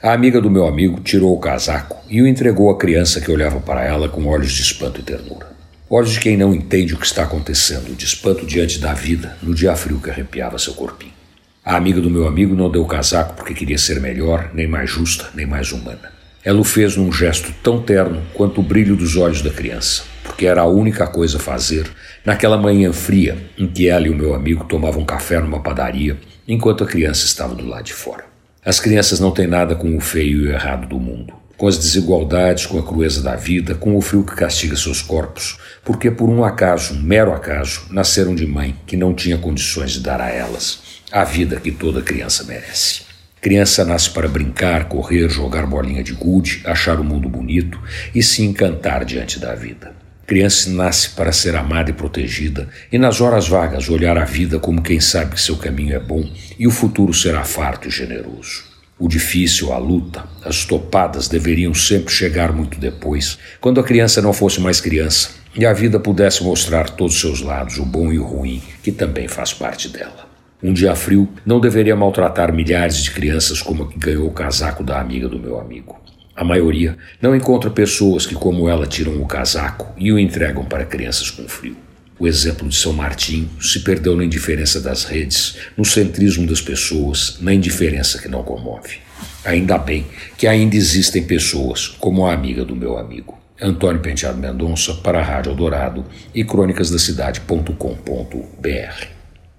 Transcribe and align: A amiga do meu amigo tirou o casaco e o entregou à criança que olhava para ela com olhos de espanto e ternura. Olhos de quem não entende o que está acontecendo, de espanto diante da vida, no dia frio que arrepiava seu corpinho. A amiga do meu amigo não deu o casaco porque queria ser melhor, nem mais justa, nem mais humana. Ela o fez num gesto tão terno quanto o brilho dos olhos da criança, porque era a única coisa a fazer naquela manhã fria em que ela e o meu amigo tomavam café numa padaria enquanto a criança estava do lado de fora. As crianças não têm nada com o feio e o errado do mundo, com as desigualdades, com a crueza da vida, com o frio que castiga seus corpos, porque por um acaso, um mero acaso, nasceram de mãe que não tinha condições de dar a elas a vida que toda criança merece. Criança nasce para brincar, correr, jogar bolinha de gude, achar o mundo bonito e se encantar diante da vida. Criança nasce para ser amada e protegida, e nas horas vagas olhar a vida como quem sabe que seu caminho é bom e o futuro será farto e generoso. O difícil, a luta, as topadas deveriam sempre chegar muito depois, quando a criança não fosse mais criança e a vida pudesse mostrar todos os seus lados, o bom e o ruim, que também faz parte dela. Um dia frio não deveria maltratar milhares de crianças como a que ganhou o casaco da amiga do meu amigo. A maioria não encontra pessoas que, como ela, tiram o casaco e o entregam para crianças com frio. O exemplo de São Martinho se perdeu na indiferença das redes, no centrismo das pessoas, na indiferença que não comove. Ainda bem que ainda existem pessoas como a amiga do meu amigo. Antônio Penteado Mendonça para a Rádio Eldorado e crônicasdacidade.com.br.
A 0.00 0.12
amiga 0.12 0.40
do 0.40 0.48
meu 0.48 0.64
amigo 0.64 1.00
tirou 1.00 1.34
o 1.34 1.40
casaco 1.40 1.96
e 2.08 2.22
o 2.22 2.26
entregou 2.28 2.70
à 2.70 2.78
criança 2.78 3.20
que 3.20 3.32
olhava 3.32 3.58
para 3.58 3.84
ela 3.84 4.08
com 4.08 4.26
olhos 4.26 4.52
de 4.52 4.62
espanto 4.62 5.00
e 5.00 5.02
ternura. 5.02 5.48
Olhos 5.90 6.12
de 6.12 6.20
quem 6.20 6.36
não 6.36 6.54
entende 6.54 6.94
o 6.94 6.96
que 6.96 7.04
está 7.04 7.24
acontecendo, 7.24 7.96
de 7.96 8.04
espanto 8.04 8.46
diante 8.46 8.78
da 8.78 8.94
vida, 8.94 9.36
no 9.42 9.52
dia 9.52 9.74
frio 9.74 10.00
que 10.00 10.08
arrepiava 10.08 10.56
seu 10.56 10.72
corpinho. 10.74 11.10
A 11.64 11.74
amiga 11.74 12.00
do 12.00 12.08
meu 12.08 12.28
amigo 12.28 12.54
não 12.54 12.70
deu 12.70 12.82
o 12.82 12.86
casaco 12.86 13.34
porque 13.34 13.52
queria 13.52 13.76
ser 13.76 14.00
melhor, 14.00 14.52
nem 14.54 14.68
mais 14.68 14.88
justa, 14.88 15.30
nem 15.34 15.46
mais 15.46 15.72
humana. 15.72 16.12
Ela 16.44 16.60
o 16.60 16.64
fez 16.64 16.96
num 16.96 17.10
gesto 17.10 17.52
tão 17.60 17.82
terno 17.82 18.22
quanto 18.34 18.60
o 18.60 18.64
brilho 18.64 18.94
dos 18.94 19.16
olhos 19.16 19.42
da 19.42 19.50
criança, 19.50 20.04
porque 20.22 20.46
era 20.46 20.60
a 20.60 20.66
única 20.66 21.08
coisa 21.08 21.38
a 21.38 21.40
fazer 21.40 21.90
naquela 22.24 22.56
manhã 22.56 22.92
fria 22.92 23.36
em 23.58 23.66
que 23.66 23.88
ela 23.88 24.06
e 24.06 24.10
o 24.10 24.16
meu 24.16 24.32
amigo 24.32 24.64
tomavam 24.66 25.04
café 25.04 25.40
numa 25.40 25.60
padaria 25.60 26.16
enquanto 26.46 26.84
a 26.84 26.86
criança 26.86 27.26
estava 27.26 27.52
do 27.52 27.66
lado 27.66 27.86
de 27.86 27.94
fora. 27.94 28.37
As 28.64 28.80
crianças 28.80 29.20
não 29.20 29.30
têm 29.30 29.46
nada 29.46 29.74
com 29.74 29.96
o 29.96 30.00
feio 30.00 30.42
e 30.42 30.48
o 30.48 30.52
errado 30.52 30.88
do 30.88 30.98
mundo, 30.98 31.32
com 31.56 31.68
as 31.68 31.78
desigualdades, 31.78 32.66
com 32.66 32.78
a 32.78 32.82
crueza 32.82 33.22
da 33.22 33.36
vida, 33.36 33.74
com 33.74 33.96
o 33.96 34.00
frio 34.00 34.24
que 34.24 34.34
castiga 34.34 34.76
seus 34.76 35.00
corpos, 35.00 35.58
porque 35.84 36.10
por 36.10 36.28
um 36.28 36.44
acaso, 36.44 36.94
um 36.94 37.00
mero 37.00 37.32
acaso, 37.32 37.86
nasceram 37.90 38.34
de 38.34 38.46
mãe 38.46 38.76
que 38.86 38.96
não 38.96 39.14
tinha 39.14 39.38
condições 39.38 39.92
de 39.92 40.00
dar 40.00 40.20
a 40.20 40.28
elas 40.28 40.80
a 41.10 41.24
vida 41.24 41.58
que 41.58 41.72
toda 41.72 42.02
criança 42.02 42.44
merece. 42.44 43.02
Criança 43.40 43.84
nasce 43.84 44.10
para 44.10 44.28
brincar, 44.28 44.88
correr, 44.88 45.28
jogar 45.30 45.64
bolinha 45.64 46.02
de 46.02 46.12
gude, 46.12 46.60
achar 46.64 46.98
o 47.00 47.04
mundo 47.04 47.28
bonito 47.28 47.80
e 48.14 48.22
se 48.22 48.42
encantar 48.42 49.04
diante 49.04 49.38
da 49.38 49.54
vida. 49.54 49.97
Criança 50.28 50.68
nasce 50.68 51.08
para 51.08 51.32
ser 51.32 51.56
amada 51.56 51.88
e 51.88 51.94
protegida, 51.94 52.68
e 52.92 52.98
nas 52.98 53.18
horas 53.18 53.48
vagas 53.48 53.88
olhar 53.88 54.18
a 54.18 54.26
vida 54.26 54.58
como 54.58 54.82
quem 54.82 55.00
sabe 55.00 55.36
que 55.36 55.40
seu 55.40 55.56
caminho 55.56 55.96
é 55.96 55.98
bom 55.98 56.22
e 56.58 56.66
o 56.66 56.70
futuro 56.70 57.14
será 57.14 57.44
farto 57.44 57.88
e 57.88 57.90
generoso. 57.90 58.62
O 58.98 59.08
difícil, 59.08 59.72
a 59.72 59.78
luta, 59.78 60.22
as 60.44 60.66
topadas 60.66 61.28
deveriam 61.28 61.72
sempre 61.72 62.12
chegar 62.12 62.52
muito 62.52 62.78
depois, 62.78 63.38
quando 63.58 63.80
a 63.80 63.82
criança 63.82 64.20
não 64.20 64.34
fosse 64.34 64.60
mais 64.60 64.82
criança 64.82 65.30
e 65.56 65.64
a 65.64 65.72
vida 65.72 65.98
pudesse 65.98 66.44
mostrar 66.44 66.90
todos 66.90 67.14
os 67.14 67.20
seus 67.22 67.40
lados, 67.40 67.78
o 67.78 67.86
bom 67.86 68.12
e 68.12 68.18
o 68.18 68.26
ruim, 68.26 68.62
que 68.82 68.92
também 68.92 69.28
faz 69.28 69.54
parte 69.54 69.88
dela. 69.88 70.28
Um 70.62 70.74
dia 70.74 70.94
frio 70.94 71.26
não 71.46 71.58
deveria 71.58 71.96
maltratar 71.96 72.52
milhares 72.52 72.98
de 72.98 73.12
crianças 73.12 73.62
como 73.62 73.84
a 73.84 73.88
que 73.88 73.98
ganhou 73.98 74.28
o 74.28 74.34
casaco 74.34 74.84
da 74.84 75.00
amiga 75.00 75.26
do 75.26 75.38
meu 75.38 75.58
amigo. 75.58 75.98
A 76.38 76.44
maioria 76.44 76.96
não 77.20 77.34
encontra 77.34 77.68
pessoas 77.68 78.24
que, 78.24 78.36
como 78.36 78.68
ela, 78.68 78.86
tiram 78.86 79.20
o 79.20 79.26
casaco 79.26 79.92
e 79.98 80.12
o 80.12 80.18
entregam 80.20 80.64
para 80.64 80.84
crianças 80.84 81.30
com 81.30 81.48
frio. 81.48 81.76
O 82.16 82.28
exemplo 82.28 82.68
de 82.68 82.76
São 82.76 82.92
Martinho 82.92 83.50
se 83.60 83.80
perdeu 83.80 84.14
na 84.14 84.24
indiferença 84.24 84.80
das 84.80 85.02
redes, 85.02 85.56
no 85.76 85.84
centrismo 85.84 86.46
das 86.46 86.60
pessoas, 86.60 87.38
na 87.40 87.52
indiferença 87.52 88.22
que 88.22 88.28
não 88.28 88.44
comove. 88.44 88.98
Ainda 89.44 89.76
bem 89.78 90.06
que 90.36 90.46
ainda 90.46 90.76
existem 90.76 91.24
pessoas 91.24 91.88
como 91.88 92.24
a 92.24 92.32
amiga 92.32 92.64
do 92.64 92.76
meu 92.76 92.96
amigo. 92.96 93.36
Antônio 93.60 94.00
Penteado 94.00 94.38
Mendonça 94.38 94.94
para 94.94 95.18
a 95.18 95.24
Rádio 95.24 95.50
Eldorado 95.50 96.04
e 96.32 96.44
crônicasdacidade.com.br. 96.44 99.17